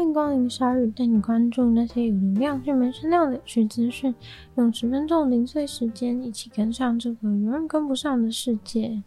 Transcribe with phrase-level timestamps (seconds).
[0.00, 4.14] 欢迎光临鲨语，带你关注那些有流量却没声量的有趣资讯，
[4.54, 9.02] 用十分钟零碎时间，一起跟上这个永远跟不上的世界。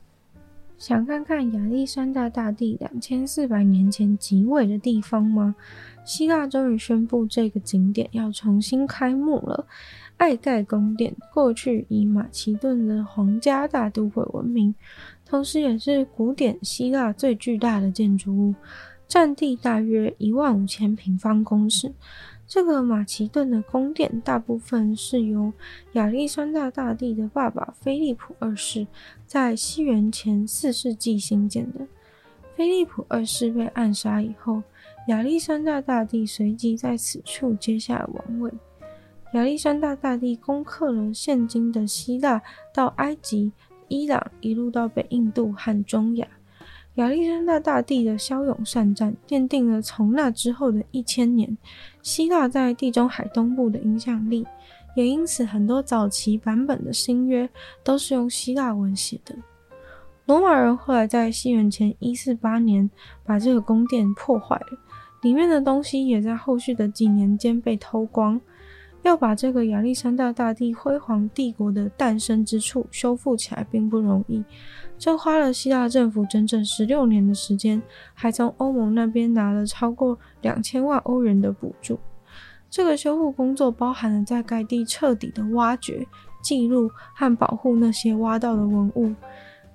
[0.77, 5.55] 想看看亚历山大大帝两千四百年前即位的地方吗？
[6.05, 9.65] 希腊终于宣布这个景点要重新开幕了。
[10.17, 14.75] 爱盖宫殿过去以马其顿的皇家大都会闻名，
[15.25, 18.53] 同时也是古典希腊最巨大的建筑物。
[19.07, 21.93] 占地大约一万五千平方公尺。
[22.45, 25.51] 这个马其顿的宫殿大部分是由
[25.93, 28.85] 亚历山大大帝的爸爸菲利普二世
[29.25, 31.87] 在西元前四世纪兴建的。
[32.55, 34.61] 菲利普二世被暗杀以后，
[35.07, 38.51] 亚历山大大帝随即在此处接下王位。
[39.33, 42.39] 亚历山大大帝攻克了现今的希腊，
[42.71, 43.51] 到埃及、
[43.87, 46.27] 伊朗，一路到北印度和中亚。
[46.95, 51.57] 亚历山大大帝的骁勇善战，奠定了从那之后的一千年
[52.03, 54.45] 希腊在地中海东部的影响力，
[54.95, 57.49] 也因此很多早期版本的新约
[57.83, 59.35] 都是用希腊文写的。
[60.25, 62.87] 罗马人后来在西元前一四八年
[63.25, 64.77] 把这个宫殿破坏了，
[65.23, 68.39] 里面的东西也在后续的几年间被偷光。
[69.01, 74.41] 要把这个亚历山大大帝辉煌帝国的诞生之处修复起来并不容易，
[74.97, 77.81] 这花了希腊政府整整十六年的时间，
[78.13, 81.99] 还从欧盟那边拿了超过两千万欧元的补助。
[82.69, 86.05] 这个修复工作包含了在该地彻底的挖掘、
[86.41, 89.13] 记录和保护那些挖到的文物。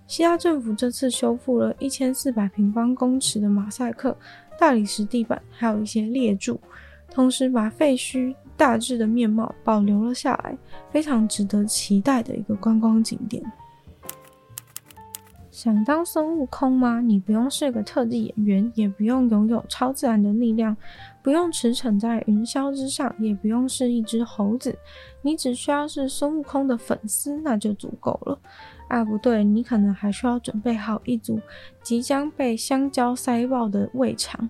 [0.07, 4.17] 希腊政府这次修复了一千四百平方公尺的马赛克、
[4.59, 6.59] 大理石地板，还有一些列柱，
[7.11, 8.35] 同时把废墟。
[8.57, 10.59] 大致的面貌保留了下来，
[10.91, 13.41] 非常值得期待的一个观光景点。
[15.59, 17.01] 想当孙悟空吗？
[17.01, 20.77] 你不用是个特技演员，也不用拥有超自然的力量，
[21.21, 24.79] 不用驰骋在云霄之上，也不用是一只猴子，
[25.21, 28.39] 你只需要是孙悟空的粉丝，那就足够了。
[28.87, 31.41] 啊，不对，你可能还需要准备好一组
[31.83, 34.49] 即将被香蕉塞爆的胃肠。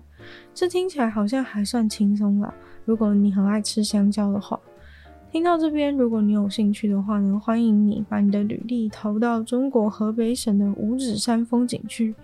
[0.53, 2.53] 这听起来好像还算轻松啦。
[2.85, 4.59] 如果你很爱吃香蕉的话，
[5.31, 12.15] 听到这边，如果你有兴趣的话呢，欢迎你把你的履历投到中国河北省的五指山风景区。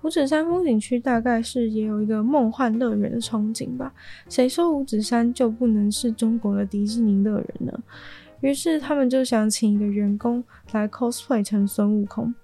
[0.00, 3.92] 五指山风景区大概是也有一个梦幻乐园的憧憬吧？
[4.30, 7.78] 谁说五指山就不能是中国的迪士尼乐园呢？
[8.40, 12.34] 于是他们就想请一个员工来 cosplay 成孙悟空。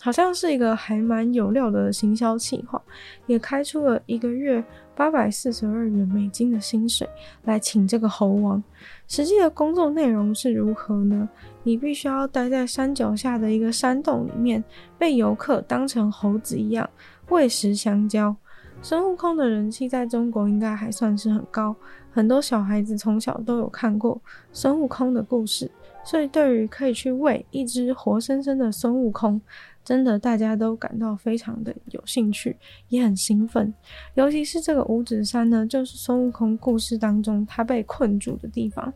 [0.00, 2.80] 好像是一个还蛮有料的行销企划，
[3.26, 4.62] 也开出了一个月
[4.94, 7.08] 八百四十二元美金的薪水
[7.44, 8.62] 来请这个猴王。
[9.08, 11.28] 实际的工作内容是如何呢？
[11.62, 14.62] 你必须要待在山脚下的一个山洞里面，
[14.96, 16.88] 被游客当成猴子一样
[17.30, 18.36] 喂食香蕉。
[18.82, 21.74] 孙悟空的人气在中国应该还算是很高，
[22.12, 24.20] 很多小孩子从小都有看过
[24.52, 25.68] 孙悟空的故事，
[26.04, 29.40] 所以对于可以去喂一只活生生的孙悟空。
[29.86, 32.56] 真的，大家都感到非常的有兴趣，
[32.88, 33.72] 也很兴奋。
[34.14, 38.92] 尤其是这个五指山呢，就是孙悟空故事当中他被困住的地方。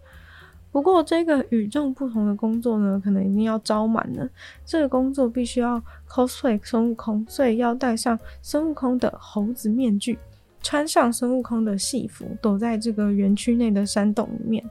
[0.73, 4.29] 不过，这个与众不同的工作呢，可能一定要招满了。
[4.67, 10.19] 这个工作必须要 cosplay 孙悟空，所以要戴上孙悟空的猴子面具。
[10.63, 14.65] 穿上孙悟空的戏服，躲在这个园区内的山洞里面。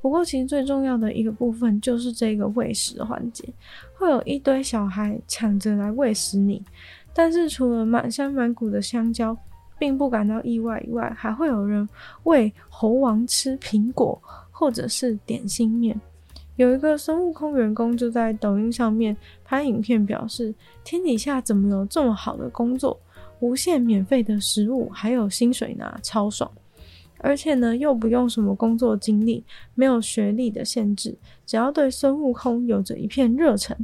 [0.00, 3.44] 不过，其实最重要的一个部分就是这个喂食环节，
[3.94, 6.62] 会有一堆小孩抢着来喂食你。
[7.12, 9.36] 但是，除了满山满谷的香蕉，
[9.78, 11.88] 并不感到意外以外，还会有人
[12.24, 14.20] 喂猴王吃苹果
[14.50, 15.98] 或者是点心面。
[16.56, 19.14] 有一个孙悟空员工就在抖音上面
[19.44, 20.54] 拍影片，表示：
[20.84, 22.98] 天底下怎么有这么好的工作？
[23.40, 26.50] 无限免费的食物，还有薪水拿，超爽！
[27.18, 29.42] 而且呢，又不用什么工作经历，
[29.74, 31.16] 没有学历的限制，
[31.46, 33.74] 只要对孙悟空有着一片热忱，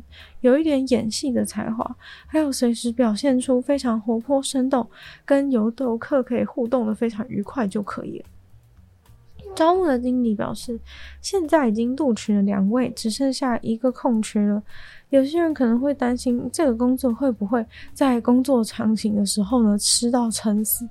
[0.43, 1.97] 有一点演戏的才华，
[2.27, 4.89] 还有随时表现出非常活泼生动，
[5.25, 8.27] 跟游客可以互动的非常愉快就可以了。
[9.55, 10.79] 招募的经理表示，
[11.21, 14.63] 现在已经录取了两位，只剩下一个空缺了。
[15.11, 20.89] 有些人可能会担心，这个工作会不会在工作场景的时候呢，吃到撑死？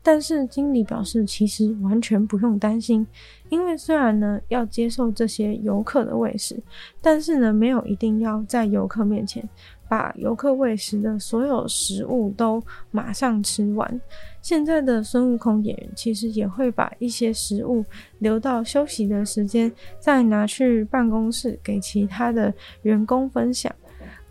[0.00, 3.04] 但是经理表示，其实完全不用担心，
[3.48, 6.56] 因为虽然呢要接受这些游客的喂食，
[7.00, 9.48] 但是呢没有一定要在游客面前。
[9.94, 12.60] 把游客喂食的所有食物都
[12.90, 14.00] 马上吃完。
[14.42, 17.84] 现在的孙悟空演员其实也会把一些食物
[18.18, 19.70] 留到休息的时间，
[20.00, 22.52] 再拿去办公室给其他的
[22.82, 23.72] 员工分享。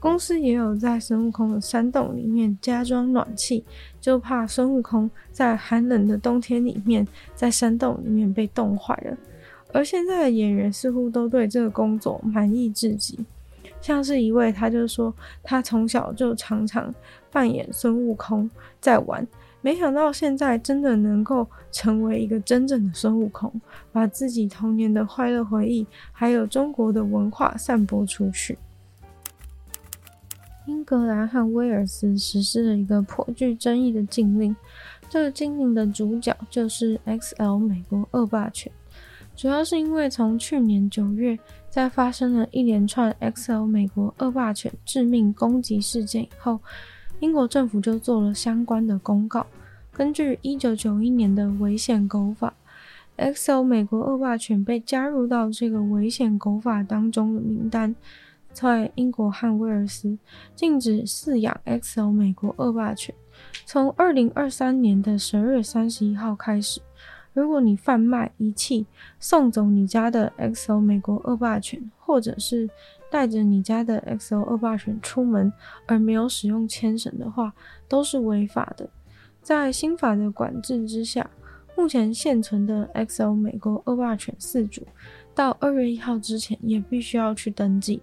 [0.01, 3.63] 公司也有在孙悟空的山洞里面加装暖气，
[4.01, 9.17] 就怕孙悟空在寒冷的冬天里面在山洞里面被冻坏了。
[9.71, 13.17] 而现在的演员似乎都对这个工作满意至极，
[13.83, 15.13] 像是一位他就说
[15.43, 16.91] 他从小就常常
[17.29, 18.49] 扮演孙悟空
[18.79, 19.27] 在玩。
[19.61, 23.53] 没想到现在真的能够成为一个真正的孙悟空，
[23.91, 28.57] 把自己童年的快乐回忆，还有中国的文化散播出去。
[30.65, 34.55] 英格兰和威尔斯实施了一个颇具争议的禁令，
[35.09, 38.71] 这个禁令的主角就是 XL 美国恶霸犬，
[39.35, 41.37] 主要是因为从去年九月，
[41.73, 46.59] 在发生了一连串 XO 美国恶霸犬致命攻击事件以后。
[47.19, 49.47] 英国政府就做了相关的公告。
[49.91, 52.53] 根据一九九一年的危险狗法
[53.17, 57.95] ，XO 美国恶霸犬被加入到这个危险狗法当中的名单。
[58.51, 60.15] 在英国和威尔斯
[60.55, 63.15] 禁止饲养 XO 美国恶霸犬。
[63.65, 66.79] 从二零二三年的十二月三十一号开始，
[67.33, 68.85] 如果你贩卖、遗弃、
[69.19, 72.69] 送走你家的 XO 美国恶霸犬，或者是
[73.09, 75.51] 带着你家的 XO 恶霸犬出门
[75.87, 77.53] 而没有使用牵绳的话，
[77.87, 78.87] 都是违法的。
[79.41, 81.27] 在新法的管制之下，
[81.75, 84.85] 目前现存的 XO 美国恶霸犬饲主，
[85.33, 87.99] 到二月一号之前也必须要去登记，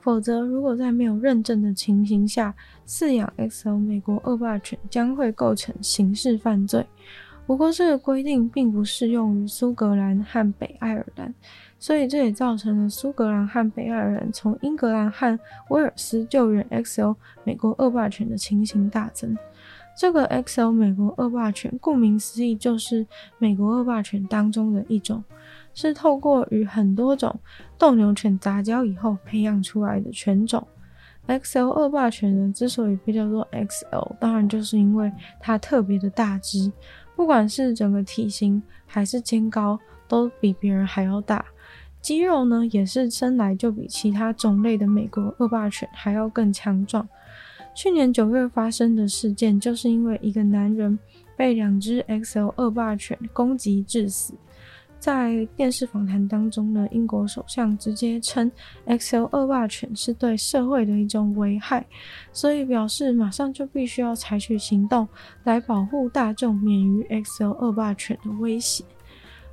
[0.00, 2.54] 否则如果在没有认证的情形下
[2.86, 6.86] 饲养 XO 美国恶霸犬，将会构成刑事犯罪。
[7.52, 11.34] 不过，这个规定并不适用于苏格兰和北爱尔兰。
[11.78, 15.38] 所以这也造成了苏格兰和北爱尔兰从英格兰和
[15.68, 17.14] 威尔斯救援 XL
[17.44, 19.36] 美国恶霸犬的情形大增。
[19.94, 23.06] 这个 XL 美国恶霸犬，顾名思义就是
[23.36, 25.22] 美国恶霸犬当中的一种，
[25.74, 27.38] 是透过与很多种
[27.76, 30.66] 斗牛犬杂交以后培养出来的犬种。
[31.28, 36.72] XL 恶霸犬呢，之所以被叫做 XL，当然就是因为它特别的大只，
[37.14, 39.78] 不管是整个体型还是肩高，
[40.08, 41.44] 都比别人还要大。
[42.00, 47.08] 肌肉呢，也是生来就比其他种类的美国恶霸犬还要更强壮。
[47.74, 50.98] 去年九月发生的事件，就是因为一个男人
[51.36, 54.34] 被两只 XL 恶霸犬攻击致死。
[55.02, 58.48] 在电视访谈当中呢，英国首相直接称
[58.86, 61.84] XL 恶霸犬是对社会的一种危害，
[62.32, 65.08] 所以表示马上就必须要采取行动
[65.42, 68.84] 来保护大众免于 XL 恶霸犬的威胁。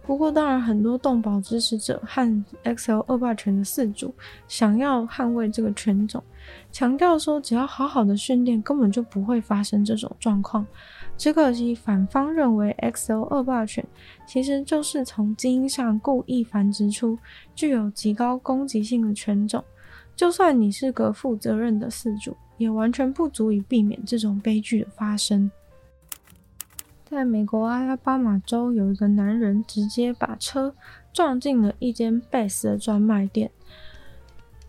[0.09, 4.11] 不过，当然，很多动保支持者和 XL 恶霸犬的饲主
[4.47, 6.23] 想要捍卫这个犬种，
[6.71, 10.65] 强调说，只要好好的训练，根本就不会发生这种状况。
[11.15, 13.85] 只可惜，反方认为 XL 恶霸犬
[14.25, 17.15] 其实就是从基因上故意繁殖出
[17.53, 19.63] 具有极高攻击性的犬种。
[20.15, 25.51] 就算你是个负责任的饲主，也完全不足以避免这种悲剧的发生。
[27.09, 30.75] 在美国阿拉巴马州，有一个男人直接把车
[31.11, 33.49] 撞进了一间 Bass 的专卖店，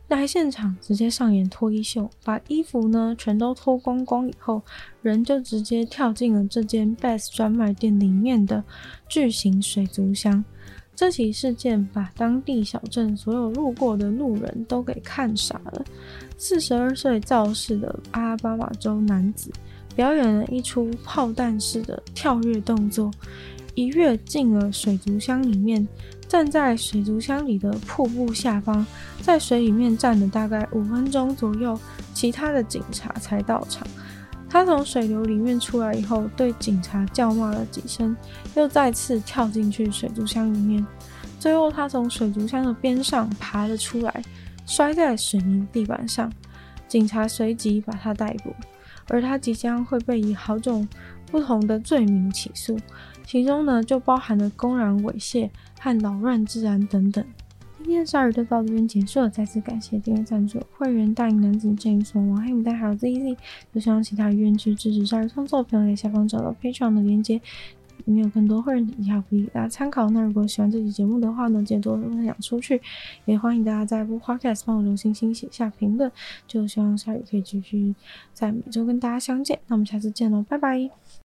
[0.08, 4.62] 来现场直接上演脱衣秀，把衣服呢全都脱光光以后，
[5.02, 8.64] 人就直接跳进了这间 Bass 专卖店里面的
[9.06, 10.42] 巨型水族箱。
[10.96, 15.84] 这起事件把当地小镇所有路过的路人都给看傻了。
[16.38, 19.50] 四十二岁肇事的阿拉巴马州男子。
[20.00, 23.10] 表演了一出炮弹式的跳跃动作，
[23.74, 25.86] 一跃进了水族箱里面，
[26.26, 28.86] 站在水族箱里的瀑布下方，
[29.20, 31.78] 在水里面站了大概五分钟左右，
[32.14, 33.86] 其他的警察才到场。
[34.48, 38.16] 他从水流里面出来以后，对警察叫骂了几声，
[38.54, 40.82] 又再次跳进去水族箱里面，
[41.38, 44.22] 最后他从水族箱的边上爬了出来，
[44.64, 46.32] 摔在水泥地板上，
[46.88, 48.54] 警察随即把他逮捕。
[49.10, 50.88] 而他即将会被以好种
[51.30, 52.78] 不同的罪名起诉，
[53.26, 57.22] 其中呢就包含了公然猥亵和扰乱治安等等。
[57.82, 63.36] 今天的鲨鱼就到这边结束了，再次感谢订阅赞助会员大银男子郑一松王黑牡丹还有 ZZ，
[63.72, 67.40] 有希望其他愿意支持鲨鱼创作的朋友在下方找到非常的连接。
[68.10, 70.10] 里面有更多会员底下福利给大家参考。
[70.10, 72.82] 那如果喜欢这期节目的话呢，记得多多分享出去，
[73.24, 76.10] 也欢迎大家在播花 cast 帮我留星星、写下评论。
[76.48, 77.94] 就希望下雨可以继续
[78.34, 79.60] 在每周跟大家相见。
[79.68, 80.90] 那我们下次见喽，拜拜。